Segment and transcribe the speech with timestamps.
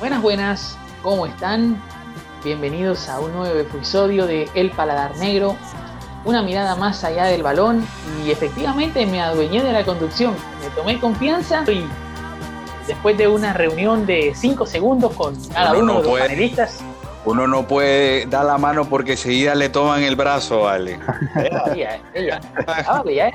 [0.00, 1.80] Buenas, buenas, ¿cómo están?
[2.44, 5.56] Bienvenidos a un nuevo episodio de El Paladar Negro,
[6.24, 7.86] una mirada más allá del balón
[8.24, 11.86] y efectivamente me adueñé de la conducción, me tomé confianza y
[12.86, 16.22] después de una reunión de 5 segundos con cada Uno uno no de los puede.
[16.24, 16.80] panelistas,
[17.24, 20.98] Uno no puede dar la mano porque enseguida le toman el brazo, vale.
[21.74, 22.00] ya
[22.86, 23.30] vale, ya,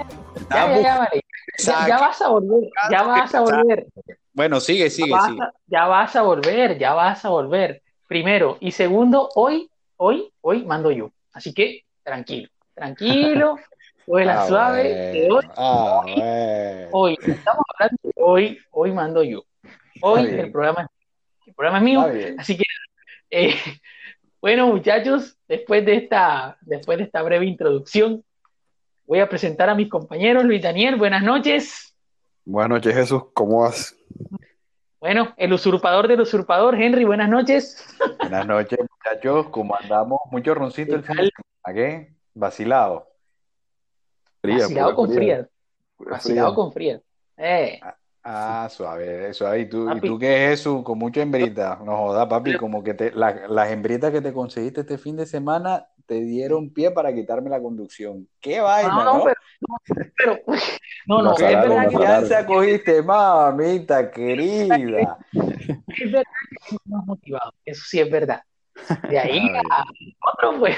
[0.49, 1.09] ya.
[1.57, 3.87] Ya, ya vas a volver, ya vas a volver.
[4.33, 5.41] Bueno, sigue, sigue, ya vas, sigue.
[5.41, 7.81] a, ya vas a volver, ya vas a volver.
[8.07, 8.57] Primero.
[8.59, 11.11] Y segundo, hoy, hoy, hoy mando yo.
[11.33, 13.55] Así que tranquilo, tranquilo,
[14.07, 15.11] vuela Ah, suave.
[15.21, 15.53] hoy, bueno.
[15.57, 16.89] Ah, hoy, bueno.
[16.91, 19.43] hoy, estamos hablando de hoy, hoy mando yo.
[20.01, 20.89] Hoy el programa,
[21.45, 22.07] el programa es mío.
[22.37, 22.63] Así que,
[23.31, 23.53] eh,
[24.41, 28.23] bueno, muchachos, después de esta, después de esta breve introducción,
[29.05, 30.45] voy a presentar a mis compañeros.
[30.45, 31.93] Luis Daniel, buenas noches.
[32.45, 33.23] Buenas noches, Jesús.
[33.33, 33.95] ¿Cómo vas?
[34.99, 37.85] Bueno, el usurpador del usurpador, Henry, buenas noches.
[38.19, 39.47] Buenas noches, muchachos.
[39.49, 40.19] ¿Cómo andamos?
[40.31, 42.13] Mucho roncito el ¿Qué fin de semana, ¿qué?
[42.33, 43.07] Vacilado.
[44.41, 45.49] Fría, Vacilado con fría, fría.
[45.97, 46.55] pura Vacilado fría.
[46.55, 47.01] con fría.
[47.37, 47.79] Eh,
[48.21, 49.61] Ah, suave, suave.
[49.61, 50.83] ¿Y tú, ¿Y tú qué es eso?
[50.83, 51.79] Con mucha hembrita.
[51.83, 55.25] No jodas, papi, como que te, la- las hembritas que te conseguiste este fin de
[55.25, 58.27] semana te dieron pie para quitarme la conducción.
[58.41, 59.23] ¡Qué vaina, no, no, ¿no?
[59.23, 59.77] pero, no,
[60.17, 60.39] pero,
[61.05, 61.83] no, no, verdad, salaron.
[61.91, 65.19] confianza cogiste, mamita querida?
[65.31, 68.41] es verdad que estamos motivados, eso sí es verdad.
[69.07, 69.39] De ahí
[69.71, 69.85] a
[70.31, 70.77] otro, pues,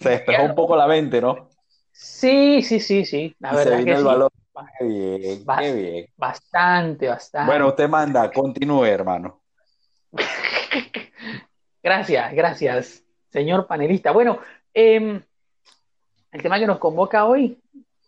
[0.00, 1.48] Se despejó un poco la mente, ¿no?
[1.92, 4.32] sí, sí, sí, sí, la Y se verdad vino que el sí, valor.
[4.78, 6.06] Qué bien, qué bien.
[6.16, 7.46] bastante, bastante.
[7.46, 9.40] Bueno, usted manda, continúe, hermano.
[11.82, 14.12] Gracias, gracias, señor panelista.
[14.12, 14.38] Bueno,
[14.74, 15.20] eh,
[16.32, 17.58] el tema que nos convoca hoy,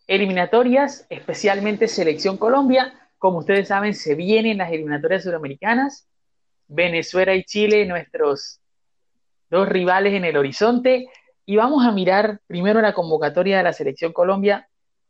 [0.07, 2.93] eliminatorias, especialmente Selección Colombia.
[3.17, 6.07] Como ustedes saben, se vienen las eliminatorias suramericanas.
[6.67, 8.59] Venezuela y Chile, nuestros
[9.49, 11.07] dos rivales en el horizonte.
[11.45, 14.67] Y vamos a mirar primero la convocatoria de la Selección Colombia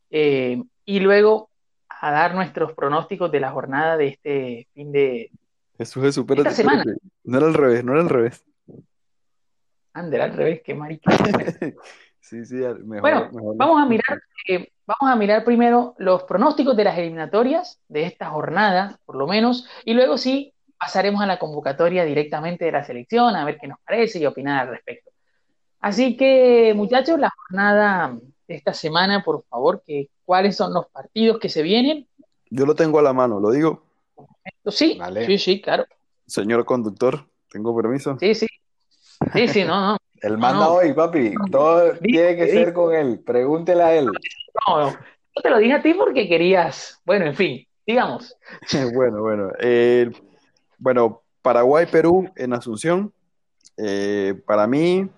[0.10, 1.50] eh, y luego
[1.88, 5.32] a dar nuestros pronósticos de la jornada de este fin de...
[5.78, 6.80] Jesús, Jesús, espérate, Esta semana.
[6.80, 7.02] espérate.
[7.24, 8.44] No era al revés, no era al revés.
[9.94, 11.12] Ander, al revés, qué marica.
[12.24, 13.58] Sí, sí, mejor, Bueno, mejor.
[13.58, 18.30] Vamos a mirar, eh, vamos a mirar primero los pronósticos de las eliminatorias de esta
[18.30, 23.36] jornada, por lo menos, y luego sí pasaremos a la convocatoria directamente de la selección,
[23.36, 25.12] a ver qué nos parece y opinar al respecto.
[25.82, 28.18] Así que, muchachos, la jornada
[28.48, 32.08] de esta semana, por favor, que cuáles son los partidos que se vienen.
[32.50, 33.84] Yo lo tengo a la mano, lo digo.
[34.68, 35.26] Sí, Vale.
[35.26, 35.86] sí, sí, claro.
[36.26, 38.18] Señor conductor, ¿tengo permiso?
[38.18, 38.48] Sí, sí.
[39.34, 39.98] Sí, sí, no, no.
[40.22, 40.74] Él manda no.
[40.76, 41.34] hoy, papi.
[41.52, 42.74] Todo Dice, tiene que ser dice.
[42.74, 43.20] con él.
[43.26, 44.06] Pregúntele a él.
[44.68, 44.90] No, no.
[45.36, 47.02] Yo te lo dije a ti porque querías.
[47.06, 48.36] Bueno, en fin, digamos.
[48.94, 49.52] Bueno, bueno.
[49.60, 50.10] eh,
[50.78, 53.14] bueno, Paraguay-Perú en Asunción.
[53.78, 55.10] Eh, para mí.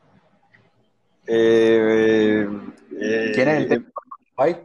[1.28, 2.48] eh,
[3.00, 4.02] eh, ¿Quién es el técnico?
[4.38, 4.58] Ay,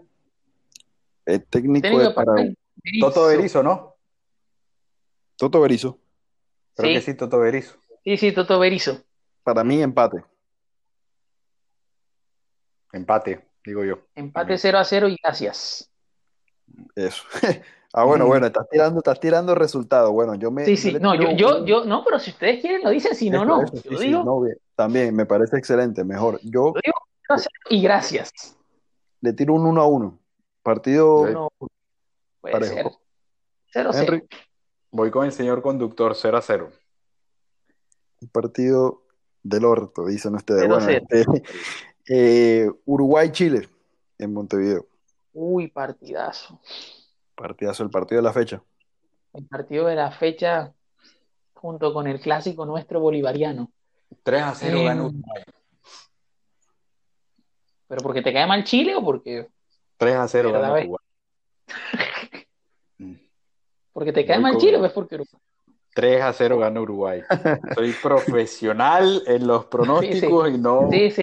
[1.27, 2.55] el técnico Técnico de de Paraguay?
[2.55, 3.95] Paraguay, Toto Berizo, ¿no?
[5.37, 5.99] Toto Berizzo.
[6.77, 6.95] Creo Sí.
[6.95, 7.77] que sí, Toto Berizo.
[8.05, 9.03] Sí, sí, Toto Berizo.
[9.55, 10.25] Para mí, empate.
[12.93, 13.99] Empate, digo yo.
[14.15, 15.91] Empate 0 a 0 y gracias.
[16.95, 17.23] Eso.
[17.93, 20.13] Ah, bueno, bueno, estás tirando, estás tirando resultados.
[20.13, 20.65] Bueno, yo me.
[20.65, 23.45] Sí, sí, no, yo, yo, yo, no, pero si ustedes quieren lo dicen, si no,
[23.45, 23.65] no.
[23.65, 26.39] eso, sí, Yo sí, digo, no, bien, también me parece excelente, mejor.
[26.45, 26.95] Yo yo digo
[27.27, 28.57] 0 a 0 y gracias.
[29.23, 30.19] le tiro un 1 a 1.
[30.63, 31.49] Partido No,
[32.41, 32.75] puede parejo.
[32.75, 32.87] ser.
[33.73, 34.05] 0 a 0.
[34.15, 34.29] Henry,
[34.93, 36.71] Voy con el señor conductor 0 a 0.
[38.23, 39.03] un partido
[39.43, 40.69] del orto, dicen ustedes.
[40.69, 41.25] Bueno, este,
[42.09, 43.69] eh, Uruguay-Chile
[44.19, 44.87] en Montevideo.
[45.33, 46.61] Uy, partidazo.
[47.35, 48.63] Partidazo, el partido de la fecha.
[49.33, 50.73] El partido de la fecha
[51.55, 53.71] junto con el clásico nuestro bolivariano.
[54.23, 55.43] 3 a 0 Eh, gana Uruguay.
[57.87, 59.49] ¿Pero porque te cae mal Chile o porque,
[59.97, 61.07] 3 a 0 Pero gana la Uruguay.
[62.99, 63.15] Mm.
[63.93, 65.41] porque te cae Voy mal Chile o es porque Uruguay?
[65.95, 67.23] 3 a 0 gana Uruguay.
[67.75, 71.23] Soy profesional en los pronósticos y no Sí, sí.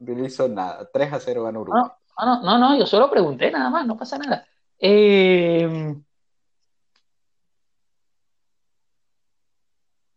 [0.00, 0.88] utilizo nada.
[0.92, 1.82] 3 a 0 gana Uruguay.
[2.18, 4.46] No, no, no, no, yo solo pregunté nada más, no pasa nada.
[4.78, 5.94] Eh,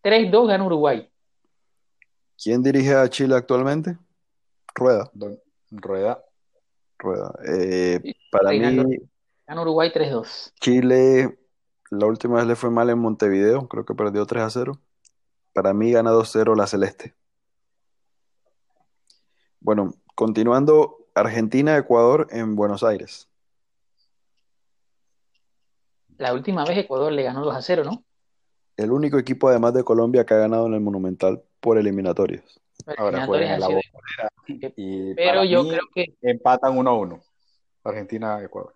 [0.04, 1.08] 3-2 gana Uruguay.
[2.42, 3.98] ¿Quién dirige a Chile actualmente?
[4.74, 5.10] Rueda.
[5.14, 5.40] Don
[5.70, 6.24] Rueda.
[6.98, 7.34] Rueda.
[7.46, 8.84] Eh, Sí, para Reinaldo.
[8.86, 8.98] mí,
[9.48, 10.54] Gana Uruguay 3-2.
[10.60, 11.38] Chile,
[11.92, 14.80] la última vez le fue mal en Montevideo, creo que perdió 3 a 0.
[15.54, 17.14] Para mí gana 2-0 la Celeste.
[19.60, 23.28] Bueno, continuando, Argentina-Ecuador en Buenos Aires.
[26.18, 28.04] La última vez Ecuador le ganó 2 a 0, ¿no?
[28.78, 32.60] el único equipo además de Colombia que ha ganado en el Monumental por eliminatorias.
[32.98, 34.32] Ahora juegan en la bombonera
[35.16, 37.20] Pero para yo mí creo que empatan 1 a 1.
[37.84, 38.74] Argentina-Ecuador.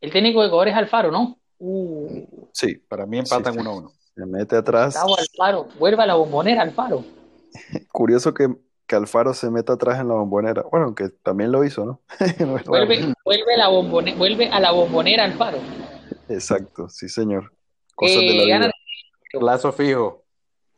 [0.00, 1.38] El técnico de Ecuador es Alfaro, ¿no?
[1.58, 3.60] Uh, Sí, Para mí empatan Sí.
[3.60, 3.92] 1 a 1.
[4.14, 4.94] se mete atrás.
[4.94, 7.04] Gustavo Alfaro, vuelva a la bombonera Alfaro.
[7.92, 8.48] Curioso que,
[8.86, 10.62] que Alfaro se meta atrás en la bombonera.
[10.70, 12.00] Bueno, aunque también lo hizo, ¿no?
[12.66, 15.58] Vuelve, vuelve, a la bombone- vuelve a la bombonera Alfaro.
[16.28, 17.52] Exacto, sí, señor.
[17.94, 19.40] Cosas Eh, de la gana- vida.
[19.40, 20.24] Plazo fijo.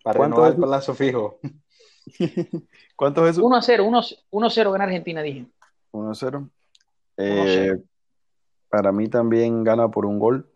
[0.03, 0.59] Para ¿Cuánto renovar es?
[0.59, 1.39] el plazo fijo.
[2.97, 3.45] ¿Cuánto es eso?
[3.45, 4.01] 1 a 0, 1
[4.31, 5.47] 1-0 gana Argentina, dije.
[5.93, 6.33] 1-0.
[6.41, 6.51] 1-0.
[7.19, 7.77] Eh,
[8.69, 10.49] para mí también gana por un gol.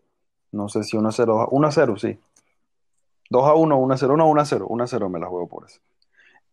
[0.51, 1.49] No sé si 1-0.
[1.49, 2.19] 1-0, sí.
[3.29, 4.17] 2-1, 1-0.
[4.17, 4.67] No, 1-0.
[4.67, 5.79] 1-0 me la juego por eso.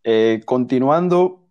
[0.03, 1.41] Eh, continuando,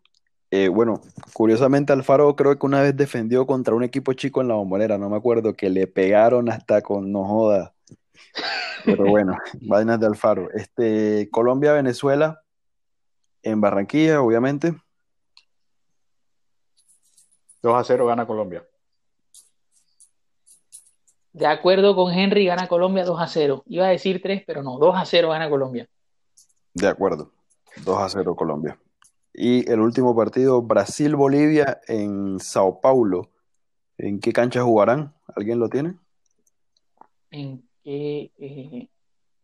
[0.51, 1.01] eh, bueno,
[1.33, 5.09] curiosamente Alfaro creo que una vez defendió contra un equipo chico en la bombonera, no
[5.09, 7.75] me acuerdo, que le pegaron hasta con no joda.
[8.85, 10.51] Pero bueno, vainas de Alfaro.
[10.53, 12.43] Este, Colombia-Venezuela
[13.43, 14.75] en Barranquilla, obviamente.
[17.63, 18.65] 2 a 0 gana Colombia.
[21.33, 23.63] De acuerdo con Henry, gana Colombia 2 a 0.
[23.67, 25.89] Iba a decir 3, pero no, 2 a 0 gana Colombia.
[26.75, 27.33] De acuerdo.
[27.85, 28.79] 2 a 0 Colombia.
[29.33, 33.31] Y el último partido, Brasil-Bolivia en Sao Paulo.
[33.97, 35.15] ¿En qué cancha jugarán?
[35.37, 35.95] ¿Alguien lo tiene?
[37.31, 38.33] ¿En qué?
[38.39, 38.89] Eh,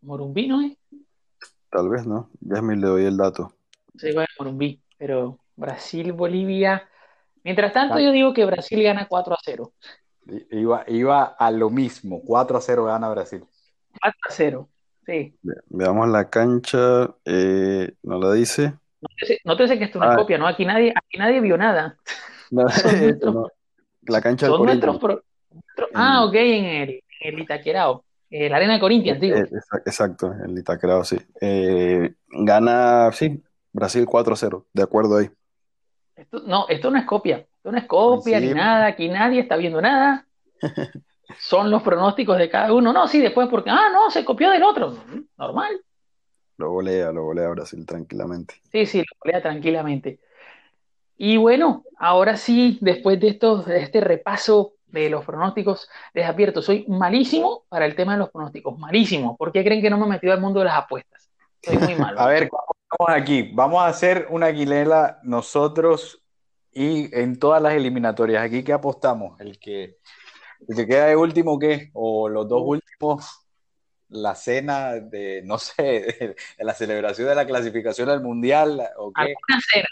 [0.02, 0.76] Morumbí, ¿no es?
[1.70, 2.30] Tal vez, ¿no?
[2.40, 3.52] Ya me le doy el dato.
[3.94, 6.88] No sé cuál es Morumbí, pero Brasil, Bolivia.
[7.44, 8.00] Mientras tanto, Ah.
[8.00, 9.72] yo digo que Brasil gana 4 a 0.
[10.50, 12.20] Iba, iba a lo mismo.
[12.24, 13.44] 4 a 0 gana Brasil.
[14.00, 14.68] 4 a 0.
[15.06, 15.36] Sí.
[15.42, 17.14] Ve- Veamos la cancha.
[17.24, 18.74] eh, ¿no la dice?
[19.44, 20.16] Nótese, que esto es una Ah.
[20.16, 20.46] copia, ¿no?
[20.48, 21.96] Aquí nadie, aquí nadie vio nada.
[22.50, 23.46] No, Son nuestros- no.
[24.08, 24.98] La cancha del Son nuestros.
[24.98, 26.90] Pro- nuestros- Ah, ok, en el,
[27.20, 28.04] en el Itaquerao.
[28.30, 29.36] Eh, la arena de Corinthians, digo.
[29.36, 31.16] Eh, exa- Exacto, el Itaquerao, sí.
[31.40, 33.40] Eh, gana, sí,
[33.72, 35.30] Brasil 4-0, de acuerdo ahí.
[36.16, 37.46] Esto, no, esto no es copia.
[37.66, 38.86] Esto no es copia ni nada.
[38.86, 40.24] Aquí nadie está viendo nada.
[41.40, 42.92] Son los pronósticos de cada uno.
[42.92, 44.96] No, sí, después porque, ah, no, se copió del otro.
[45.36, 45.80] Normal.
[46.58, 48.54] Lo golea, lo golea Brasil tranquilamente.
[48.70, 50.20] Sí, sí, lo lea tranquilamente.
[51.16, 56.62] Y bueno, ahora sí, después de esto, de este repaso de los pronósticos, les advierto,
[56.62, 59.36] soy malísimo para el tema de los pronósticos, malísimo.
[59.36, 61.28] ¿Por qué creen que no me he metido al mundo de las apuestas?
[61.62, 62.20] Soy muy malo.
[62.20, 63.50] A ver, vamos aquí.
[63.52, 66.22] Vamos a hacer una guinela nosotros
[66.76, 68.44] y en todas las eliminatorias.
[68.44, 69.40] Aquí, ¿qué apostamos?
[69.40, 69.96] El que,
[70.68, 71.90] el que queda de último, ¿qué?
[71.94, 73.46] O los dos últimos,
[74.10, 79.10] la cena de, no sé, de, de la celebración de la clasificación al mundial, ¿o
[79.10, 79.22] qué?
[79.22, 79.88] ¿Alguna cena?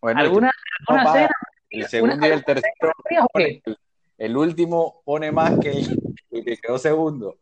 [0.00, 0.46] Bueno, ¿Alguna,
[0.88, 1.30] no, alguna cena?
[1.68, 3.62] el segundo y el tercero, frías o qué?
[3.66, 3.76] el,
[4.16, 5.98] el último pone más que el,
[6.30, 7.36] el que quedó segundo.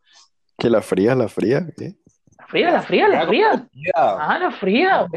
[0.57, 1.65] ¿Que la fría, la fría?
[1.77, 1.95] ¿Qué?
[2.37, 3.67] La fría, la fría, la fría.
[3.71, 5.15] Fría, Ah, la fría, ok.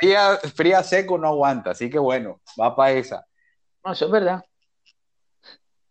[0.00, 3.26] Fría, fría seco no aguanta, así que bueno, va para esa.
[3.84, 4.44] No, eso es verdad.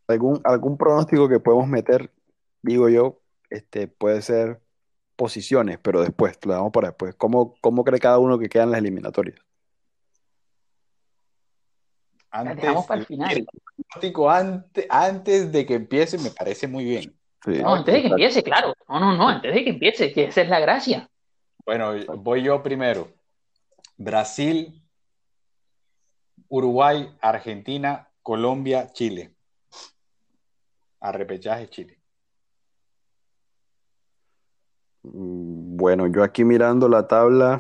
[0.08, 2.12] ¿Algún, algún pronóstico que podemos meter,
[2.62, 4.60] digo yo, este, puede ser
[5.16, 7.14] posiciones, pero después, lo damos para después.
[7.16, 9.40] ¿Cómo, cómo cree cada uno que quedan las eliminatorias?
[12.32, 13.38] La Antes, dejamos para el final.
[13.38, 17.16] el pronóstico antes, antes de que empiece me parece muy bien.
[17.44, 18.74] Sí, No, antes de que empiece, claro.
[18.88, 21.10] No, no, no, antes de que empiece, que esa es la gracia.
[21.66, 23.08] Bueno, voy yo primero.
[24.00, 24.82] Brasil,
[26.48, 29.36] Uruguay, Argentina, Colombia, Chile.
[31.02, 32.00] A repechaje Chile.
[35.04, 37.58] Mm, Bueno, yo aquí mirando la tabla,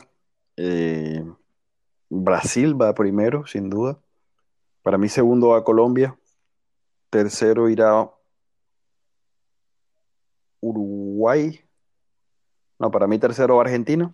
[0.57, 1.25] eh,
[2.09, 3.99] Brasil va primero, sin duda.
[4.81, 6.17] Para mí segundo va Colombia.
[7.09, 8.09] Tercero irá
[10.61, 11.59] Uruguay.
[12.79, 14.13] No, para mí tercero Argentina.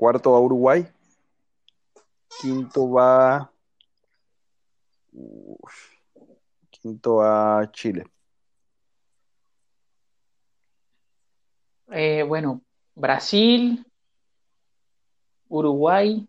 [0.00, 0.90] Cuarto va Uruguay.
[2.40, 3.52] Quinto va...
[5.12, 5.92] Uf.
[6.70, 8.06] Quinto va Chile.
[11.90, 12.62] Eh, bueno,
[12.94, 13.84] Brasil,
[15.48, 16.26] Uruguay,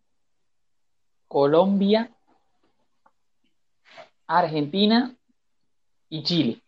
[1.29, 2.13] Colombia,
[4.27, 5.15] Argentina
[6.09, 6.61] y Chile.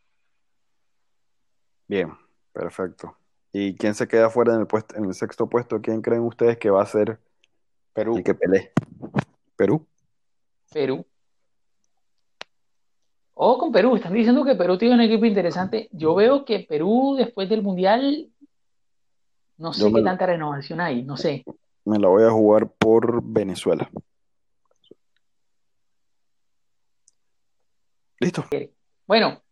[1.86, 2.18] Bien,
[2.54, 3.18] perfecto.
[3.56, 5.80] ¿Y quién se queda fuera en el puesto, en el sexto puesto?
[5.80, 7.20] ¿Quién creen ustedes que va a ser
[7.94, 8.18] Perú.
[8.18, 8.72] el que pelee?
[9.56, 9.88] ¿Perú?
[10.74, 11.06] Perú.
[13.36, 15.88] O con Perú, están diciendo que Perú tiene un equipo interesante.
[15.92, 18.32] Yo veo que Perú después del Mundial,
[19.58, 21.46] no sé Yo qué tanta renovación hay, no sé.
[21.86, 23.88] Me la voy a jugar por Venezuela.
[28.20, 28.46] ¿Listo?
[29.06, 29.44] Bueno,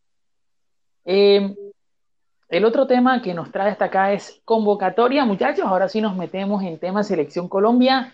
[1.05, 1.55] eh,
[2.51, 5.65] el otro tema que nos trae hasta acá es convocatoria, muchachos.
[5.65, 8.13] Ahora sí nos metemos en tema selección Colombia.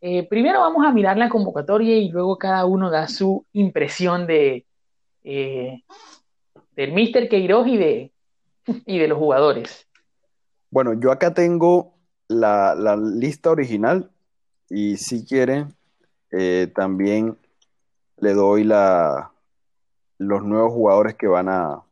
[0.00, 4.64] Eh, primero vamos a mirar la convocatoria y luego cada uno da su impresión de
[5.24, 5.82] eh,
[6.76, 8.12] del Mister Queiroz y de,
[8.86, 9.88] y de los jugadores.
[10.70, 11.94] Bueno, yo acá tengo
[12.28, 14.08] la, la lista original
[14.70, 15.74] y si quieren
[16.30, 17.36] eh, también
[18.18, 19.32] le doy la,
[20.18, 21.82] los nuevos jugadores que van a,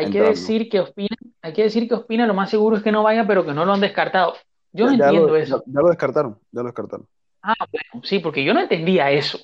[0.00, 2.92] hay que decir que Ospina, hay que decir que Ospina lo más seguro es que
[2.92, 4.34] no vaya, pero que no lo han descartado.
[4.72, 5.62] Yo no entiendo eso.
[5.66, 7.06] Ya, lo descartaron, ya lo descartaron.
[7.42, 9.38] Ah, bueno, sí, porque yo no entendía eso.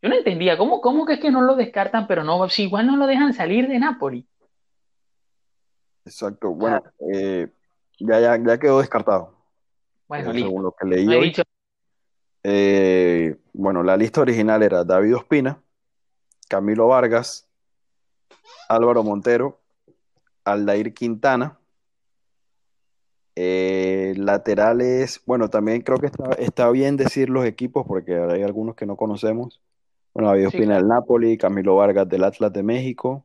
[0.00, 2.86] Yo no entendía, ¿cómo, cómo que es que no lo descartan, pero no, si igual
[2.86, 4.26] no lo dejan salir de Napoli?
[6.04, 6.82] Exacto, bueno,
[7.12, 7.48] eh,
[7.98, 9.34] ya, ya, ya quedó descartado.
[10.06, 11.34] Bueno, eh, según lo que leí
[12.44, 15.60] eh, bueno, la lista original era David Ospina,
[16.48, 17.48] Camilo Vargas,
[18.68, 19.57] Álvaro Montero,
[20.52, 21.58] Aldair Quintana.
[23.40, 28.84] Eh, laterales, bueno, también creo que está, bien decir los equipos porque hay algunos que
[28.84, 29.60] no conocemos.
[30.12, 33.24] Bueno, David Ospina del Napoli, Camilo Vargas del Atlas de México,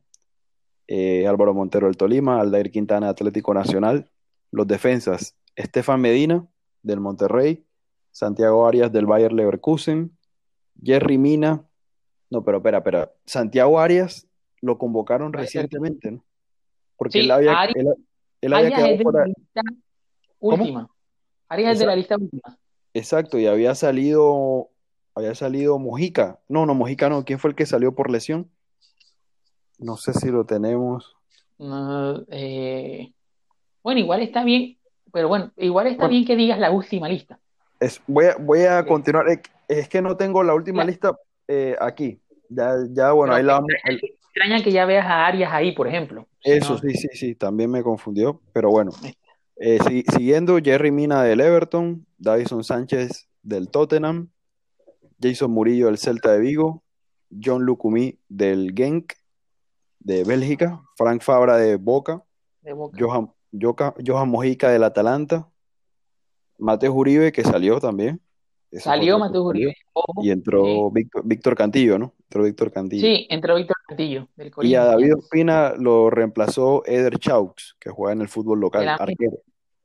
[0.86, 4.08] eh, Álvaro Montero del Tolima, Aldair Quintana Atlético Nacional.
[4.52, 6.46] Los defensas, Estefan Medina
[6.84, 7.64] del Monterrey,
[8.12, 10.16] Santiago Arias del Bayer Leverkusen,
[10.80, 11.64] Jerry Mina,
[12.30, 14.28] no, pero espera, espera, Santiago Arias
[14.60, 16.24] lo convocaron recientemente, ¿no?
[16.96, 17.74] Porque él había, Arias,
[18.42, 19.62] quedado por la lista
[20.40, 20.88] última.
[21.48, 22.58] Arias es de la lista última.
[22.92, 24.70] Exacto, y había salido,
[25.14, 26.40] había salido Mojica.
[26.48, 27.24] No, no, Mojica no.
[27.24, 28.50] ¿Quién fue el que salió por lesión?
[29.78, 31.16] No sé si lo tenemos.
[32.28, 33.12] Eh,
[33.82, 34.78] bueno, igual está bien,
[35.12, 37.38] pero bueno, igual está bien que digas la última lista.
[37.80, 39.26] Es, voy, a, voy a continuar.
[39.68, 42.20] Es que no tengo la última lista eh, aquí.
[42.48, 43.70] Ya, ya bueno, ahí la vamos
[44.34, 46.26] extraña que ya veas a Arias ahí, por ejemplo.
[46.42, 48.90] Eso, sí, sí, sí, también me confundió, pero bueno.
[49.56, 49.78] Eh,
[50.12, 54.30] siguiendo, Jerry Mina del Everton, Davison Sánchez del Tottenham,
[55.22, 56.82] Jason Murillo del Celta de Vigo,
[57.42, 59.12] John Lucumí del Genk
[60.00, 62.24] de Bélgica, Frank Fabra de Boca,
[62.98, 65.48] Johan, Johan Mojica del Atalanta,
[66.58, 68.20] Mateo Uribe que salió también,
[68.80, 69.76] Salió Mateo Uribe.
[70.22, 72.14] Y entró Víctor, Cantillo, ¿no?
[72.24, 73.06] Entró Víctor Cantillo.
[73.06, 74.28] Sí, entró Víctor Del
[74.62, 79.38] y a David Ospina lo reemplazó Eder Chaux, que juega en el fútbol local, arquero.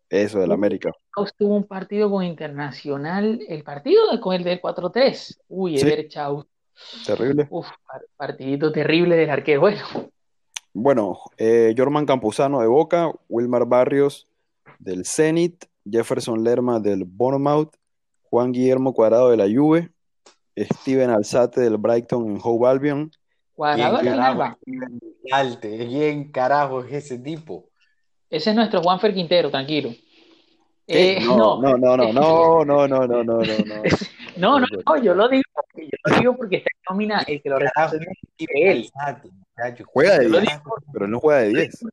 [0.10, 0.91] Eso, del América.
[1.15, 5.39] Chaux tuvo un partido con Internacional, el partido con el del 4-3.
[5.50, 6.48] Uy, Eder Chaux.
[7.06, 7.48] Terrible.
[7.50, 7.68] Uf,
[8.15, 9.62] partidito terrible del arquero.
[9.62, 9.82] Bueno.
[10.74, 14.27] Bueno, eh, Jorman Campuzano de Boca, Wilmar Barrios
[14.79, 17.75] del Zenit, Jefferson Lerma del Bournemouth,
[18.24, 19.91] Juan Guillermo Cuadrado de la Juve,
[20.56, 23.12] Steven Alzate del Brighton en Hove Albion.
[23.60, 24.58] Cuadrado ¿Quién carajo,
[25.60, 27.68] ¿Quién carajo es ese tipo?
[28.30, 29.94] Ese es nuestro Juanfer Quintero, tranquilo.
[30.88, 33.84] Eh, no, no, no, no, no, no, no, no, no, no, no.
[34.38, 35.44] No, no, yo lo digo,
[35.75, 38.89] yo lo digo porque está en nómina el que lo reemplaza es él.
[39.88, 40.62] Juega de 10,
[40.94, 41.86] pero no juega de 10.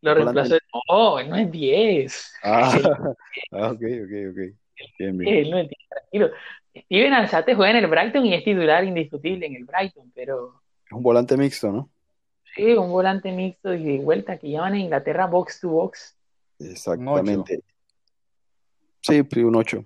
[0.00, 0.56] Lo reemplazó,
[0.88, 2.32] no, no es 10.
[2.42, 2.76] Ah,
[3.52, 4.38] ok, ok, ok.
[4.98, 6.30] Bien, no tranquilo.
[6.74, 10.65] Steven Alzate juega en el Brighton y es titular indiscutible en el Brighton, pero.
[10.86, 11.90] Es un volante mixto, ¿no?
[12.54, 16.16] Sí, un volante mixto y de vuelta que llaman en Inglaterra box to box.
[16.58, 17.60] Exactamente.
[19.02, 19.84] Sí, un 8.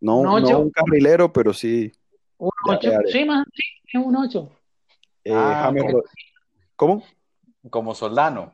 [0.00, 1.92] No un, no un carrilero, pero sí.
[2.38, 2.90] Un 8.
[3.10, 4.50] Sí, más, sí, es un 8.
[5.24, 5.72] Eh, ah,
[6.76, 7.02] ¿Cómo?
[7.70, 8.52] Como Soldano.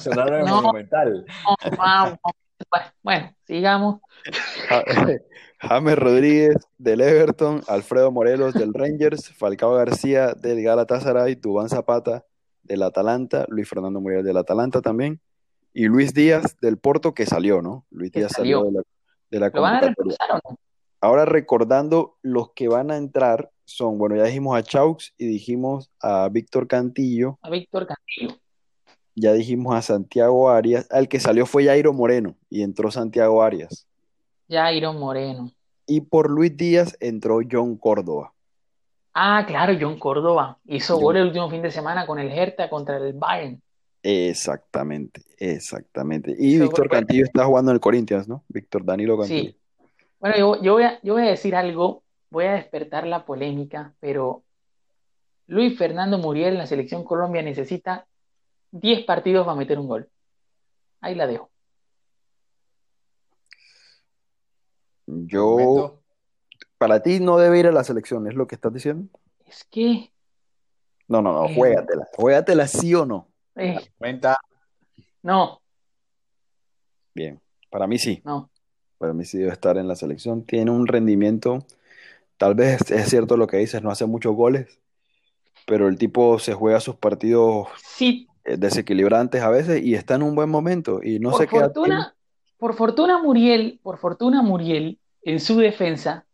[0.00, 1.24] Soldano es monumental.
[3.02, 4.00] bueno, sigamos.
[5.60, 12.24] James Rodríguez del Everton, Alfredo Morelos del Rangers, Falcao García del Galatasaray, Dubán Zapata
[12.62, 15.20] del Atalanta, Luis Fernando Muriel del Atalanta también,
[15.74, 17.84] y Luis Díaz del Porto que salió, ¿no?
[17.90, 20.16] Luis Díaz salió, de la, de
[21.02, 25.90] Ahora recordando los que van a entrar son, bueno, ya dijimos a Chaux y dijimos
[26.00, 27.38] a Víctor Cantillo.
[27.42, 28.40] A Víctor Cantillo.
[29.14, 30.88] Ya dijimos a Santiago Arias.
[30.90, 33.86] Al que salió fue Jairo Moreno y entró Santiago Arias.
[34.50, 35.50] Jairo Moreno.
[35.86, 38.32] Y por Luis Díaz entró John Córdoba.
[39.14, 40.58] Ah, claro, John Córdoba.
[40.66, 43.60] Hizo gol el último fin de semana con el Hertha contra el Bayern.
[44.02, 46.34] Exactamente, exactamente.
[46.38, 48.44] Y Víctor Cantillo está jugando en el Corinthians, ¿no?
[48.48, 49.50] Víctor Danilo Cantillo.
[49.50, 49.56] Sí.
[50.20, 54.42] Bueno, yo, voy a, yo voy a decir algo, voy a despertar la polémica, pero
[55.46, 58.06] Luis Fernando Muriel en la selección Colombia necesita
[58.70, 60.08] 10 partidos para meter un gol.
[61.00, 61.49] Ahí la dejo.
[65.26, 66.00] Yo,
[66.78, 69.08] para ti no debe ir a la selección, ¿es lo que estás diciendo?
[69.46, 70.10] Es que...
[71.08, 73.28] No, no, no, eh, juégatela, juégatela sí o no.
[73.56, 74.38] Eh, Cuenta.
[75.22, 75.60] No,
[77.14, 77.40] Bien,
[77.70, 78.22] para mí sí.
[78.24, 78.50] no.
[78.98, 80.44] Para mí sí debe estar en la selección.
[80.44, 81.64] Tiene un rendimiento,
[82.36, 84.78] tal vez es cierto lo que dices, no hace muchos goles,
[85.66, 90.22] pero el tipo se juega sus partidos Sí, eh, desequilibrantes a veces y está en
[90.22, 92.14] un buen momento y no por sé qué edad fortuna,
[92.58, 96.26] por fortuna Muriel, por fortuna Muriel, en su defensa,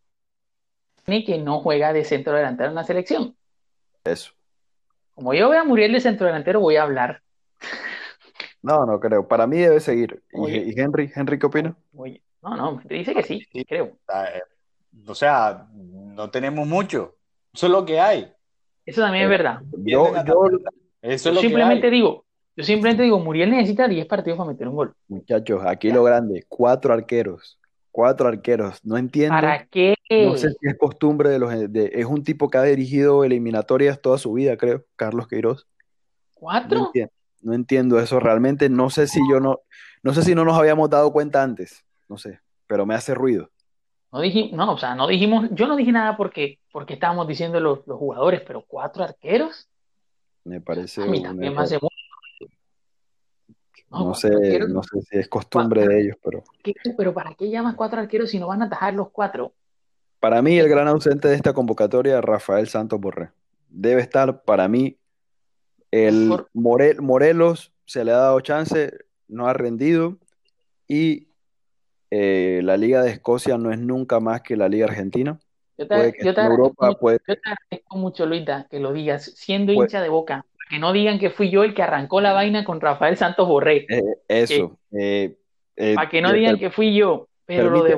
[1.05, 3.37] tiene que no juega de centro delantero en la selección.
[4.05, 4.33] eso.
[5.15, 7.23] Como yo veo a Muriel de centro delantero, voy a hablar.
[8.63, 9.27] No, no creo.
[9.27, 10.23] Para mí debe seguir.
[10.33, 10.65] ¿Y, Oye.
[10.75, 11.11] y Henry?
[11.15, 11.77] ¿Henry qué opina?
[11.95, 13.65] Oye, no, no, te dice que sí, Sí.
[13.65, 13.97] creo.
[14.13, 14.43] Eh,
[15.07, 17.17] O sea, no tenemos mucho.
[17.53, 18.33] Eso es lo que hay.
[18.85, 19.61] Eso también es verdad.
[19.85, 20.49] Yo, yo.
[21.03, 21.93] Eso Yo es lo simplemente que hay.
[21.93, 22.25] digo,
[22.57, 24.95] yo simplemente digo, Muriel necesita 10 partidos para meter un gol.
[25.09, 27.59] muchachos, aquí lo grande, cuatro arqueros,
[27.97, 28.79] cuatro arqueros.
[28.85, 29.35] No entiendo.
[29.35, 29.95] ¿Para qué?
[30.11, 31.51] No sé si es costumbre de los.
[31.73, 35.67] de- es un tipo que ha dirigido eliminatorias toda su vida, creo, Carlos Queiroz.
[35.67, 36.87] No ¿Cuatro?
[36.89, 38.69] entiendo, no entiendo eso realmente.
[38.69, 39.61] No sé si yo no.
[40.03, 41.85] No sé si no nos habíamos dado cuenta antes.
[42.07, 42.41] No sé.
[42.67, 43.49] Pero me hace ruido.
[44.13, 47.59] No dijimos, no, o sea, no dijimos, yo no dije nada porque, porque estábamos diciendo
[47.61, 49.69] los, los jugadores, pero cuatro arqueros,
[50.45, 51.03] Me parece.
[51.03, 51.96] a mí también me hace mucho.
[53.91, 56.43] No, sé, arqueros, no sé si es costumbre de ellos, pero.
[56.63, 59.53] ¿qué- pero ¿para qué llamas cuatro arqueros si no van a atajar los cuatro?
[60.21, 63.31] Para mí, el gran ausente de esta convocatoria, Rafael Santos Borré.
[63.69, 64.97] Debe estar, para mí,
[65.91, 68.93] el Por- More- Morelos se le ha dado chance,
[69.29, 70.17] no ha rendido.
[70.89, 71.29] Y
[72.11, 75.39] eh, la Liga de Escocia no es nunca más que la Liga Argentina.
[75.79, 79.25] Yo te, yo te Europa mucho, puede, yo te agradezco mucho, Luita, que lo digas,
[79.37, 82.33] siendo puede- hincha de Boca, que no digan que fui yo el que arrancó la
[82.33, 84.79] vaina con Rafael Santos Borré, eh, eso.
[84.93, 85.37] eh,
[85.77, 87.97] eh, para que no digan que fui yo, pero lo de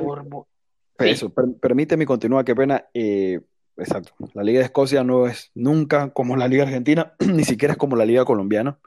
[0.99, 2.85] sí, Eso, per- permíteme continuar, qué pena.
[2.93, 4.13] exacto.
[4.33, 7.95] La Liga de Escocia no es nunca como la Liga Argentina, ni siquiera es como
[7.95, 8.77] la Liga Colombiana.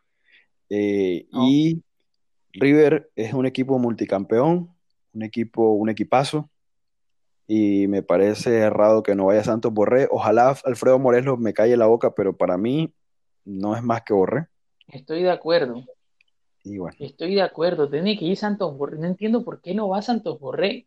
[0.71, 1.49] No.
[1.49, 1.83] y
[2.55, 4.71] River es un equipo multicampeón,
[5.13, 6.49] un equipo, un equipazo.
[7.47, 10.09] Y me parece errado que no vaya Santos Borré.
[10.11, 12.95] Ojalá Alfredo Morelos me calle la boca, pero para mí
[13.45, 14.47] no es más que Borré.
[14.89, 15.83] estoy de acuerdo,
[16.65, 19.89] Y bueno, estoy de acuerdo, tiene que ir Santos Borré, no entiendo por qué no
[19.89, 20.87] va Santos Borré,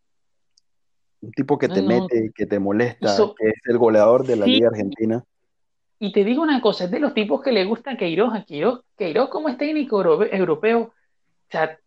[1.22, 1.88] un tipo que No, te no.
[1.88, 4.52] mete, que te molesta, que es el goleador de la Sí.
[4.52, 5.24] Liga Argentina.
[5.98, 8.82] Y te digo una cosa, es de los tipos que le gusta Queiroz, a Queiroz,
[8.98, 10.94] Queiroz como es técnico europe- europeo, o
[11.50, 11.80] sea,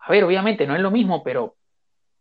[0.00, 1.56] a ver, obviamente no es lo mismo, pero,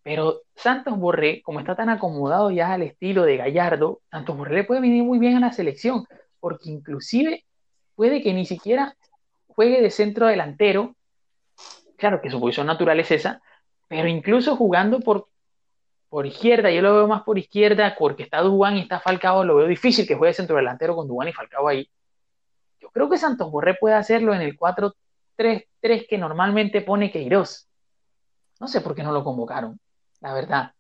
[0.04, 4.64] pero Santos Borré, como está tan acomodado ya al estilo de Gallardo, Santos Borré le
[4.64, 6.06] puede venir muy bien a la selección,
[6.40, 7.44] porque inclusive
[7.96, 8.96] puede que ni siquiera
[9.48, 10.96] juegue de centro delantero,
[11.98, 13.42] claro que su posición natural es esa,
[13.88, 15.28] pero incluso jugando por,
[16.10, 19.56] por izquierda, yo lo veo más por izquierda, porque está Dubán y está Falcao, lo
[19.56, 21.88] veo difícil que juegue centro delantero con Dubán y Falcao ahí.
[22.80, 27.68] Yo creo que Santos Borré puede hacerlo en el 4-3-3 que normalmente pone Queiroz.
[28.60, 29.80] No sé por qué no lo convocaron,
[30.22, 30.74] la verdad.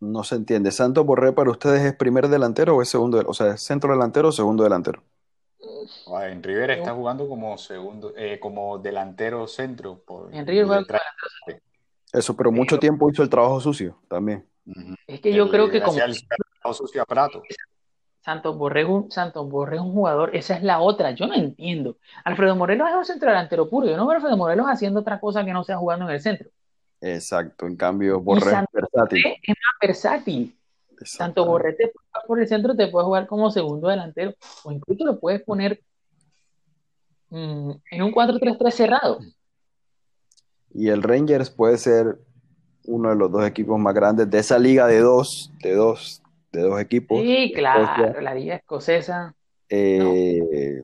[0.00, 0.70] No se entiende.
[0.70, 3.22] ¿Santos Borré para ustedes es primer delantero o es segundo?
[3.26, 5.02] O sea, ¿es centro delantero o segundo delantero?
[6.14, 9.98] Ah, En River está jugando como segundo, eh, como delantero centro.
[10.06, 10.98] Por, En River juega como
[11.50, 11.62] detrás.
[12.12, 14.46] Eso, pero mucho Pero- tiempo hizo el trabajo sucio también.
[15.06, 17.42] Es que yo El- creo que como el trabajo sucio a Prato.
[18.20, 21.34] Santos Borré, es un- Santos Borré es un jugador, esa es la otra, yo no
[21.34, 21.96] entiendo.
[22.24, 25.20] Alfredo Morelos es un centro delantero puro, yo no veo a Alfredo Morelos haciendo otra
[25.20, 26.48] cosa que no sea jugando en el centro.
[27.00, 27.66] Exacto.
[27.66, 29.22] En cambio, Borré es versátil.
[29.42, 30.55] Es más versátil.
[31.18, 31.44] Tanto.
[31.44, 35.04] Borré te puede jugar por el centro, te puede jugar como segundo delantero, o incluso
[35.04, 35.80] lo puedes poner
[37.30, 39.18] mm, en un 4-3-3 cerrado.
[40.72, 42.18] Y el Rangers puede ser
[42.84, 46.62] uno de los dos equipos más grandes de esa liga de dos, de dos, de
[46.62, 47.20] dos equipos.
[47.20, 49.34] Sí, claro, la liga escocesa.
[49.68, 50.82] Eh,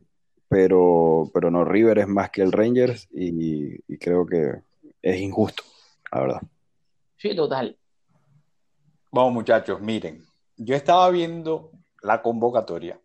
[0.49, 4.63] pero, pero no, River es más que el Rangers y, y creo que
[5.01, 5.63] es injusto,
[6.13, 6.43] la verdad.
[7.17, 7.77] Sí, total.
[9.15, 10.25] Vamos, muchachos, miren.
[10.57, 11.71] Yo estaba viendo
[12.01, 12.99] la convocatoria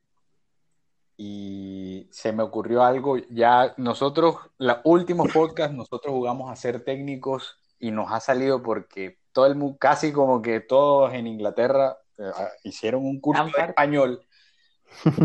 [1.18, 3.18] y se me ocurrió algo.
[3.30, 9.20] Ya nosotros, los últimos podcasts, nosotros jugamos a ser técnicos y nos ha salido porque
[9.34, 12.32] todo el mu- casi como que todos en Inglaterra eh,
[12.64, 14.22] hicieron un curso de español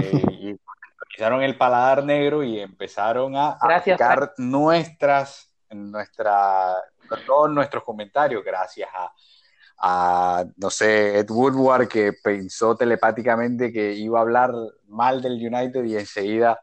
[0.03, 0.57] eh, y
[1.01, 6.75] utilizaron el paladar negro y empezaron a Gracias, aplicar nuestras, nuestra,
[7.25, 9.12] todos nuestros comentarios gracias a
[9.83, 14.53] a, no sé, Ed Woodward que pensó telepáticamente que iba a hablar
[14.87, 16.61] mal del United y enseguida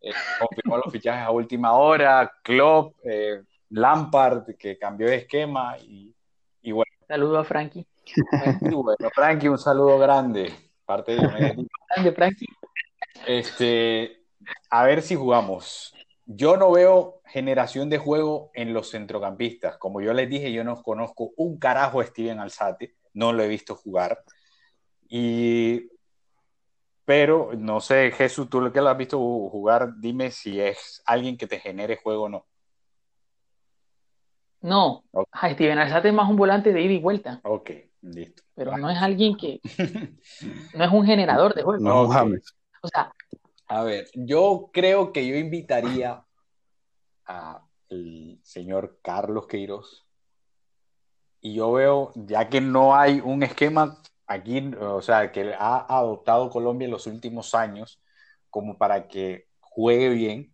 [0.00, 6.14] eh, confirmó los fichajes a última hora, Klopp, eh, Lampard que cambió de esquema y,
[6.62, 7.84] y bueno, Saludo a Frankie.
[8.60, 10.54] y bueno, Frankie, un saludo grande,
[10.86, 12.46] parte de Grande, Frankie.
[13.26, 14.22] Este,
[14.70, 15.92] a ver si jugamos.
[16.32, 19.76] Yo no veo generación de juego en los centrocampistas.
[19.78, 23.48] Como yo les dije, yo no conozco un carajo a Steven Alzate, no lo he
[23.48, 24.22] visto jugar.
[25.08, 25.88] Y,
[27.04, 31.36] pero no sé, Jesús, tú lo que lo has visto jugar, dime si es alguien
[31.36, 32.46] que te genere juego o no.
[34.62, 35.26] No, Ok.
[35.32, 37.70] a Steven Alzate es más un volante de ida y vuelta, Ok,
[38.02, 38.42] listo.
[38.54, 39.58] pero no es alguien que,
[40.74, 41.82] no es un generador de juego.
[41.82, 42.08] No.
[42.08, 42.54] James.
[42.82, 43.12] O sea,
[43.70, 46.26] A ver, yo creo que yo invitaría
[47.24, 50.04] al señor Carlos Queiroz.
[51.40, 56.50] Y yo veo, ya que no hay un esquema aquí, o sea, que ha adoptado
[56.50, 58.02] Colombia en los últimos años
[58.50, 60.52] como para que juegue bien,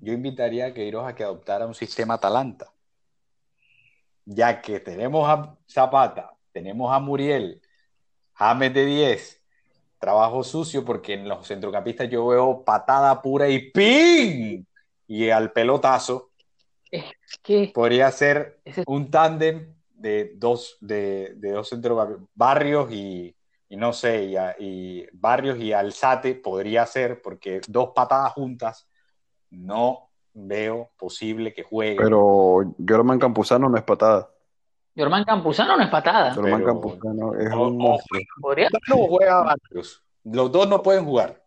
[0.00, 2.72] yo invitaría a Queiroz a que adoptara un sistema Atalanta.
[4.24, 7.62] Ya que tenemos a Zapata, tenemos a Muriel,
[8.32, 9.41] James de 10,
[10.02, 14.64] trabajo sucio porque en los centrocampistas yo veo patada pura y ¡ping!
[15.06, 16.30] Y al pelotazo
[16.90, 23.34] que podría ser ese- un tándem de dos, de, de dos centrocampistas, Barrios y,
[23.68, 28.88] y no sé, y, y Barrios y Alzate podría ser porque dos patadas juntas
[29.50, 32.02] no veo posible que jueguen.
[32.02, 34.31] Pero German Campuzano no es patada.
[34.96, 36.34] Jorman Campuzano no es patada.
[36.34, 38.20] German Pero- Campuzano es O- un monstruo.
[38.40, 38.68] ¿Podría?
[38.94, 40.02] o juega Barrios.
[40.24, 41.42] Los dos no pueden jugar.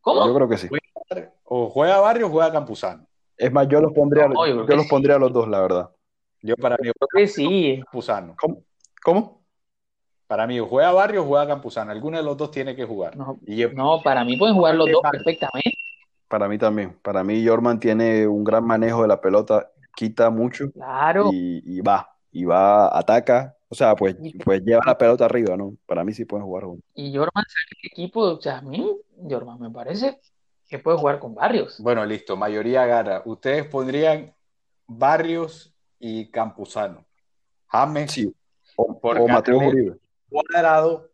[0.00, 0.26] ¿Cómo?
[0.26, 0.68] Yo creo que sí.
[1.44, 3.06] O juega Barrios o juega Campuzano.
[3.36, 4.90] Es más, yo los pondría, No, yo yo los sí.
[4.90, 5.90] pondría a los dos, la verdad.
[6.42, 7.80] Yo para mí Creo que sí.
[7.84, 8.34] Campuzano.
[8.40, 8.62] ¿Cómo?
[9.02, 9.42] ¿Cómo?
[10.26, 11.90] Para mí, o juega Barrios o juega Campuzano.
[11.90, 13.16] Alguno de los dos tiene que jugar.
[13.16, 15.70] No, Y yo- no, para mí pueden jugar los dos perfectamente.
[16.28, 16.96] Para mí también.
[17.02, 21.30] Para mí, Jorman tiene un gran manejo de la pelota, quita mucho Claro.
[21.32, 22.08] y, y va.
[22.30, 23.56] Y va, ataca.
[23.68, 25.74] O sea, pues, pues lleva la pelota arriba, ¿no?
[25.86, 26.84] Para mí sí pueden jugar juntos.
[26.94, 28.96] Y Jorman sale del equipo, o sea, a mí,
[29.28, 30.20] Jorman me parece
[30.68, 31.80] que puede jugar con Barrios.
[31.80, 33.22] Bueno, listo, mayoría gana.
[33.24, 34.32] Ustedes pondrían
[34.86, 37.04] Barrios y Campuzano.
[37.66, 38.32] James, Sí.
[38.76, 39.58] O, Por o Mateo.
[39.58, 39.96] Uribe.
[40.30, 41.10] Cuadrado.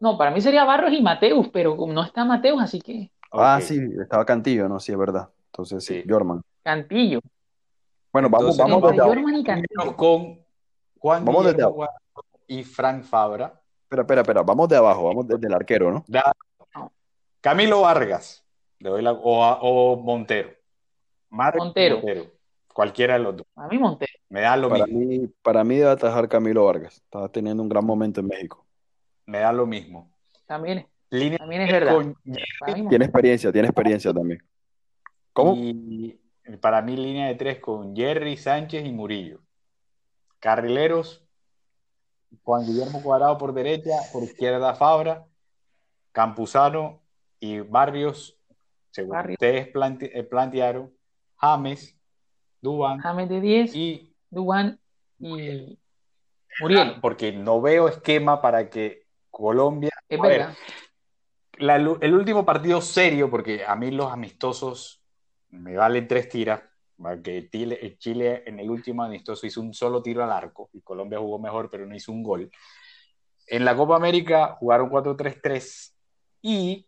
[0.00, 3.78] No, para mí sería Barrios y Mateus, pero no está Mateus, así que Ah, sí,
[4.00, 4.80] estaba Cantillo, ¿no?
[4.80, 5.28] Sí, es verdad.
[5.52, 6.08] Entonces sí, Sí.
[6.08, 6.42] Jorman.
[6.64, 7.20] Cantillo.
[8.18, 9.62] Bueno, vamos, Entonces, vamos.
[9.76, 10.44] Vamos con
[10.98, 12.00] Juan Vamos desde Guillermo abajo.
[12.12, 13.60] Cuadrado y Frank Fabra.
[13.84, 14.42] Espera, espera, espera.
[14.42, 16.04] Vamos de abajo, vamos desde el arquero, ¿no?
[16.08, 16.32] Da-
[17.40, 18.44] Camilo Vargas.
[18.80, 20.50] Le doy la- o, a- o Montero.
[21.30, 22.00] Marcos Montero.
[22.74, 23.46] Cualquiera de los dos.
[23.54, 24.12] A mí Montero.
[24.28, 25.00] Me da lo Para mismo.
[25.00, 26.96] mí, para mí debe atajar Camilo Vargas.
[26.96, 28.66] Estaba teniendo un gran momento en México.
[29.26, 30.10] Me da lo mismo.
[30.46, 31.94] También, Línea también es verdad.
[31.94, 32.16] con
[32.88, 34.42] Tiene experiencia, tiene experiencia también.
[35.32, 35.54] ¿Cómo?
[35.54, 36.18] Y
[36.56, 39.40] para mí, línea de tres con Jerry Sánchez y Murillo.
[40.40, 41.24] Carrileros,
[42.42, 45.26] Juan Guillermo Cuadrado por derecha, por izquierda Fabra,
[46.12, 47.02] Campuzano
[47.40, 48.38] y Barrios,
[48.90, 50.92] según ustedes plante- eh, plantearon,
[51.36, 51.96] James,
[52.60, 54.80] Dubán James de 10, y Duan
[55.20, 55.78] y
[56.60, 56.96] Muriel.
[57.00, 60.48] porque no veo esquema para que Colombia Es ver,
[61.58, 64.97] la- el último partido serio, porque a mí los amistosos
[65.50, 66.62] me valen tres tiras,
[66.96, 70.80] porque Chile, eh, Chile en el último amistoso hizo un solo tiro al arco y
[70.80, 72.50] Colombia jugó mejor, pero no hizo un gol.
[73.46, 75.94] En la Copa América jugaron 4-3-3
[76.42, 76.86] y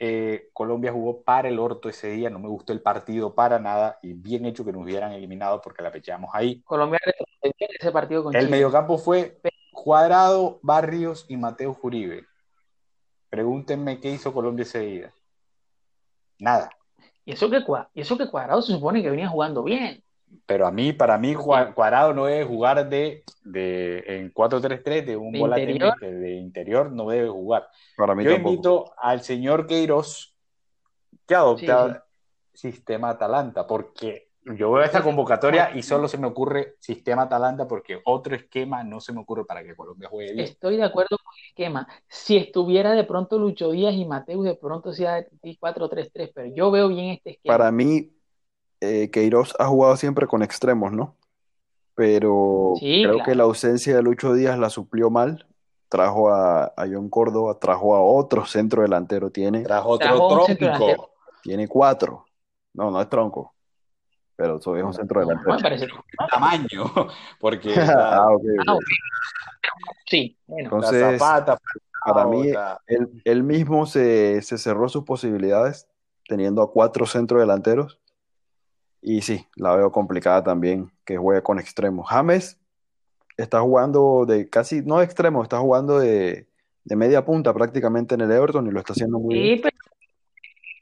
[0.00, 3.98] eh, Colombia jugó para el orto ese día, no me gustó el partido para nada
[4.02, 6.62] y bien hecho que nos hubieran eliminado porque la pechamos ahí.
[6.62, 6.98] Colombia
[7.42, 8.50] ese partido con El Chile.
[8.50, 9.40] mediocampo fue
[9.72, 12.24] Cuadrado, Barrios y Mateo Uribe.
[13.28, 15.14] Pregúntenme qué hizo Colombia ese día.
[16.38, 16.70] Nada.
[17.28, 20.02] Y eso que, Cua- y eso que Cuadrado se supone que venía jugando bien.
[20.46, 25.14] Pero a mí, para mí, Cua- Cuadrado no debe jugar de, de en 4-3-3, de
[25.14, 26.00] un De volante interior.
[26.00, 27.68] de, de interior, no debe jugar.
[27.98, 28.48] Para mí Yo tampoco.
[28.54, 30.34] invito al señor Queiroz
[31.26, 31.70] que adopte
[32.54, 38.00] sistema Atalanta, porque yo veo esta convocatoria y solo se me ocurre sistema Atalanta porque
[38.04, 40.44] otro esquema no se me ocurre para que Colombia juegue bien.
[40.46, 41.88] Estoy de acuerdo con el esquema.
[42.08, 46.88] Si estuviera de pronto Lucho Díaz y Mateus, de pronto sea 4-3-3, pero yo veo
[46.88, 47.54] bien este esquema.
[47.56, 48.12] Para mí,
[48.80, 51.16] eh, Queiroz ha jugado siempre con extremos, ¿no?
[51.94, 53.24] Pero Sí, creo claro.
[53.28, 55.46] que la ausencia de Lucho Díaz la suplió mal.
[55.88, 59.30] Trajo a, a John Córdoba, trajo a otro centro delantero.
[59.30, 61.10] Tiene, Trajo otro Trajo tronco.
[61.42, 62.26] tiene cuatro.
[62.74, 63.54] No, no es tronco.
[64.38, 65.56] Pero eso es un centro delantero.
[65.56, 65.88] me parece.
[66.30, 66.84] tamaño,
[67.40, 68.64] porque Ah, ok, ok.
[68.68, 68.84] Ah, ok.
[70.06, 70.66] Sí, bueno.
[70.66, 71.58] Entonces, la Zapata,
[72.06, 72.52] para Falcao, mí,
[72.86, 75.88] él, él mismo se, se cerró sus posibilidades
[76.28, 77.98] teniendo a cuatro centros delanteros.
[79.02, 82.08] Y sí, la veo complicada también que juegue con extremos.
[82.08, 82.60] James
[83.36, 86.46] está jugando de casi, no de extremo, está jugando de,
[86.84, 89.56] de media punta prácticamente en el Everton y lo está haciendo muy bien.
[89.56, 89.76] Sí, pero,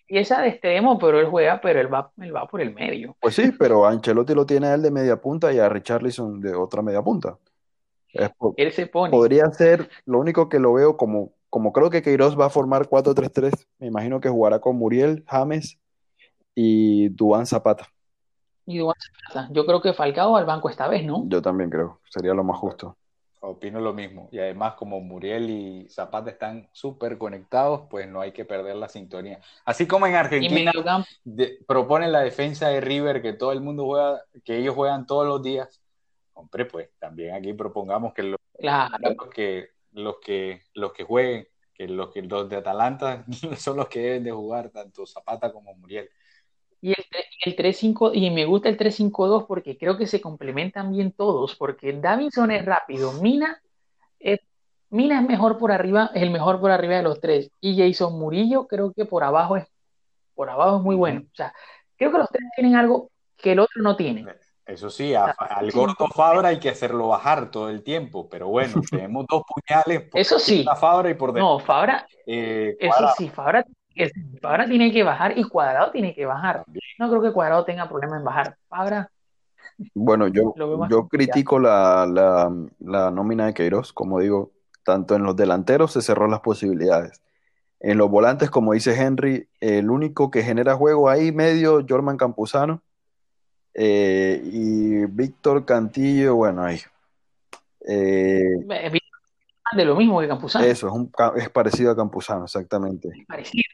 [0.09, 3.17] empieza de extremo, pero él juega, pero él va, él va por el medio.
[3.21, 6.55] Pues sí, pero Ancelotti lo tiene a él de media punta y a Richarlison de
[6.55, 7.39] otra media punta.
[8.13, 9.11] Es Él se pone.
[9.11, 12.89] podría ser, lo único que lo veo como, como creo que Queiroz va a formar
[12.89, 15.79] 4-3-3, me imagino que jugará con Muriel, James
[16.55, 17.89] y Duván Zapata.
[18.65, 19.49] Y Duván Zapata.
[19.53, 21.25] Yo creo que Falcao al banco esta vez, ¿no?
[21.27, 22.97] Yo también creo, sería lo más justo.
[23.41, 24.29] Opino lo mismo.
[24.33, 28.89] Y además, como Muriel y Zapata están súper conectados, pues no hay que perder la
[28.89, 29.41] sintonía.
[29.65, 30.73] Así como en Argentina
[31.25, 35.27] de- proponen la defensa de River, que todo el mundo juega, que ellos juegan todos
[35.27, 35.81] los días.
[36.33, 38.97] Hombre, pues también aquí propongamos que los, Claro.
[39.17, 43.25] los que, los que, los que jueguen, que los que los de Atalanta
[43.59, 46.09] son los que deben de jugar, tanto Zapata como Muriel.
[46.81, 47.05] Y el,
[47.45, 51.93] el 3-5, y me gusta el 3-5-2 porque creo que se complementan bien todos, porque
[51.93, 53.61] Davinson es rápido, Mina
[54.19, 54.41] es,
[54.91, 58.19] Mina es mejor por arriba, es el mejor por arriba de los tres, y Jason
[58.19, 59.67] Murillo creo que por abajo es,
[60.35, 61.23] por abajo es muy bueno.
[61.23, 61.53] O sea,
[61.97, 64.27] creo que los tres tienen algo que el otro no tiene.
[64.67, 68.81] Eso sí, a- al gordo Fabra hay que hacerlo bajar todo el tiempo, pero bueno,
[68.91, 70.55] tenemos dos puñales por Eso sí.
[70.59, 73.65] encima Fabra y por detrás No, Fabra, eh, eso sí, Fabra,
[73.97, 76.65] es- Fabra tiene que bajar y Cuadrado tiene que bajar.
[76.99, 78.57] No creo que Cuadrado tenga problema en bajar.
[78.69, 79.11] Fabra,
[79.95, 80.55] Bueno, yo,
[81.11, 84.53] critico la, la, la nómina de Queiroz, como digo,
[84.85, 87.21] tanto en los delanteros se cerró las posibilidades.
[87.81, 92.83] En los volantes, como dice Henry, el único que genera juego ahí medio, Jorman Campuzano,
[93.75, 96.81] eh, y Víctor Cantillo, bueno, ahí.
[97.87, 98.43] Eh,
[99.77, 100.65] de lo mismo que Campuzano.
[100.65, 103.11] eso, es, un, es parecido a Campuzano, exactamente.
[103.29, 103.65] Parecido.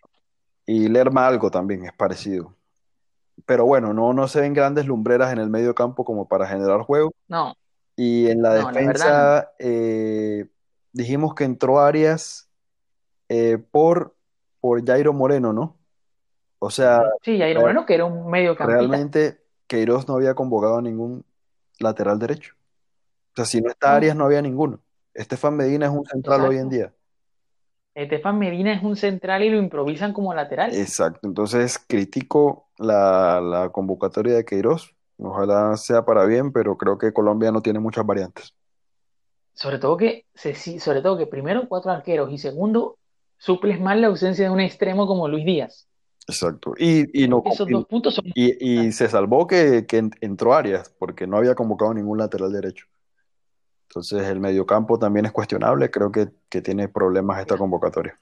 [0.67, 2.55] Y Lerma algo también es parecido.
[3.47, 6.83] Pero bueno, no, no se ven grandes lumbreras en el medio campo como para generar
[6.83, 7.13] juego.
[7.29, 7.55] No,
[7.97, 10.47] Y en la No, la defensa eh,
[10.93, 12.49] dijimos que entró Arias
[13.29, 14.15] eh, por,
[14.61, 15.77] por Jairo Moreno, ¿no?
[16.59, 20.77] O sea, sí, Jairo Real- Moreno, que era un medio realmente Queiroz no había convocado
[20.77, 21.25] a ningún
[21.81, 22.55] lateral derecho.
[23.33, 23.97] O sea, si no está.
[23.97, 24.81] Arias, no había ninguno.
[25.15, 26.93] Estefan Medina es un central hoy en día.
[27.95, 30.75] Estefan Medina es un central y lo improvisan como lateral.
[30.75, 31.21] Exacto.
[31.29, 34.95] Entonces, critico la, la convocatoria de Queiroz.
[35.19, 38.55] Ojalá sea para bien, pero creo que Colombia no tiene muchas variantes.
[39.55, 40.25] Sobre todo que,
[40.81, 42.97] sobre todo que primero cuatro arqueros y segundo
[43.37, 45.87] suples mal la ausencia de un extremo como Luis Díaz.
[46.27, 46.73] Exacto.
[46.79, 50.13] Y, y no, Esos y- dos puntos son Y, y se salvó que, que en-
[50.21, 52.87] entró Arias, porque no había convocado ningún lateral derecho.
[53.93, 58.19] Entonces el mediocampo también es cuestionable, creo que, que tiene problemas esta convocatoria.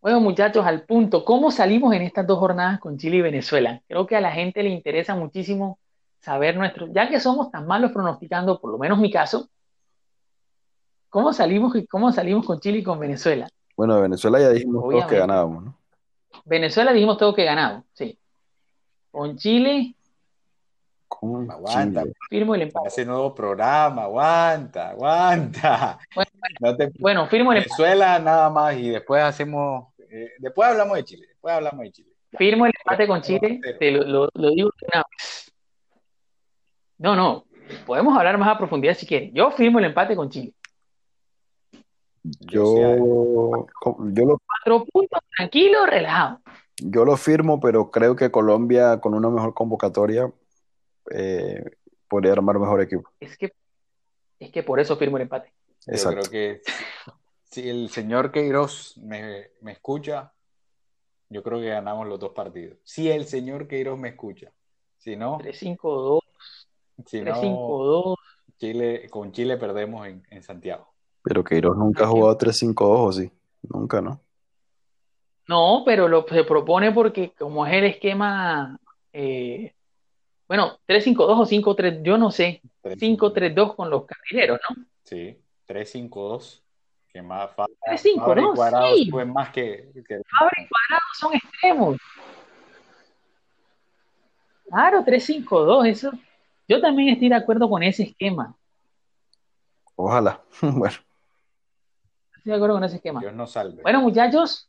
[0.00, 1.22] Bueno, muchachos, al punto.
[1.22, 3.82] ¿Cómo salimos en estas dos jornadas con Chile y Venezuela?
[3.86, 5.78] Creo que a la gente le interesa muchísimo
[6.18, 9.50] saber nuestro, ya que somos tan malos pronosticando, por lo menos mi caso,
[11.10, 13.50] ¿cómo salimos, y cómo salimos con Chile y con Venezuela?
[13.76, 15.76] Bueno, de Venezuela ya dijimos todos que ganábamos, ¿no?
[16.46, 18.18] Venezuela dijimos todo que ganado, sí.
[19.10, 19.94] Con Chile,
[21.08, 22.02] Con Aguanta.
[22.02, 22.14] Chile.
[22.28, 22.88] firmo el empate.
[22.88, 25.98] Ese nuevo programa, aguanta, aguanta.
[26.14, 27.82] Bueno, No te- Bueno, firmo el empate.
[27.82, 32.10] Venezuela nada más y después hacemos, eh, después hablamos de Chile, después hablamos de Chile.
[32.36, 35.52] Firmo el empate con Chile, te lo, lo- lo digo una vez.
[36.98, 37.44] No, no,
[37.86, 39.30] podemos hablar más a profundidad si quieres.
[39.32, 40.52] Yo firmo el empate con Chile.
[42.22, 46.40] Yo, yo, lo, Cuatro puntos, tranquilo, relajado.
[46.82, 50.30] yo lo firmo, pero creo que Colombia con una mejor convocatoria
[51.10, 51.64] eh,
[52.08, 53.10] podría armar mejor equipo.
[53.20, 53.52] Es que,
[54.38, 55.52] es que por eso firmo el empate.
[55.86, 56.20] Yo Exacto.
[56.20, 56.62] creo que
[57.44, 60.32] si el señor Queiroz me, me escucha,
[61.28, 62.78] yo creo que ganamos los dos partidos.
[62.84, 64.52] Si el señor Queiroz me escucha.
[64.98, 66.20] Si no, 3-5-2,
[67.06, 68.16] si no 3-5-2.
[68.56, 70.94] Chile, con Chile perdemos en, en Santiago.
[71.22, 73.30] Pero Queiroz nunca ha jugado 3-5-2, ¿o sí?
[73.62, 74.20] Nunca, ¿no?
[75.46, 78.78] No, pero lo se propone porque como es el esquema,
[79.12, 79.74] eh,
[80.46, 84.84] bueno, 3-5-2 o 5-3, yo no sé, 5-3-2 con los carrileros, ¿no?
[85.04, 86.60] Sí, 3-5-2.
[87.08, 89.10] Que más Fabra, 3-5-2, Fabra y Cuadrado sí.
[89.10, 91.96] suben más que, que- Fabra y Cuadrado son extremos.
[94.68, 96.10] Claro, 3-5-2, eso.
[96.66, 98.56] Yo también estoy de acuerdo con ese esquema.
[99.96, 100.42] Ojalá.
[100.60, 100.94] Bueno,
[102.36, 103.20] Estoy de acuerdo con ese esquema.
[103.20, 103.82] Dios nos salve.
[103.82, 104.68] Bueno, muchachos,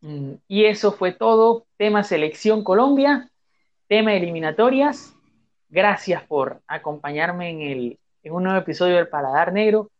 [0.00, 1.66] mm, y eso fue todo.
[1.76, 3.30] Tema selección Colombia,
[3.92, 5.14] tema eliminatorias.
[5.68, 9.90] Gracias por acompañarme en, el, en un nuevo episodio del Paladar Negro.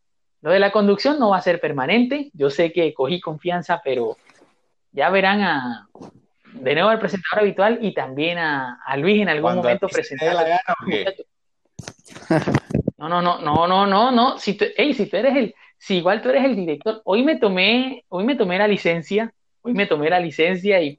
[0.41, 2.31] Lo de la conducción no va a ser permanente.
[2.33, 4.17] Yo sé que cogí confianza, pero
[4.93, 5.89] ya verán a,
[6.55, 10.37] de nuevo al presentador habitual y también a, a Luis en algún Cuando momento presentar.
[10.37, 11.15] la gana, ¿o qué?
[12.97, 14.39] No, no, no, no, no, no, no.
[14.39, 17.37] Si tú, ey, si tú eres el, si igual tú eres el director, hoy me
[17.37, 20.99] tomé, hoy me tomé la licencia hoy me tomé la licencia y,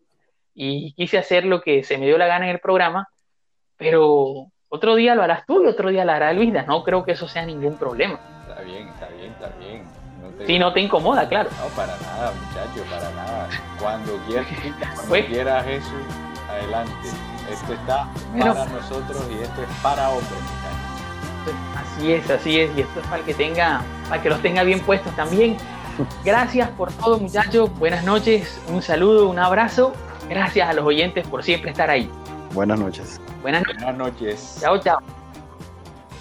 [0.53, 3.07] y quise hacer lo que se me dio la gana en el programa,
[3.77, 6.63] pero otro día lo harás tú y otro día lo hará Luisa.
[6.63, 8.19] No creo que eso sea ningún problema.
[8.47, 9.83] Está bien, está bien, está bien.
[10.47, 11.49] Si no te incomoda, claro.
[11.59, 13.49] No, para nada, muchacho, para nada.
[13.79, 14.47] Cuando quieras,
[15.07, 15.91] cuando quieras Jesús,
[16.49, 17.09] adelante.
[17.51, 20.53] Esto está para nosotros y esto es para muchachos.
[21.75, 22.75] Así es, así es.
[22.75, 25.57] Y esto es para el que tenga, para que los tenga bien puestos también.
[26.23, 27.69] Gracias por todo, muchachos.
[27.77, 29.93] Buenas noches, un saludo, un abrazo.
[30.29, 32.09] Gracias a los oyentes por siempre estar ahí.
[32.53, 33.19] Buenas noches.
[33.41, 33.83] Buenas noches.
[33.83, 34.57] Buenas noches.
[34.61, 35.22] Chao, chao.